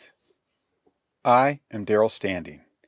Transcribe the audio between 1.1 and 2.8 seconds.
I am Darrell Standing.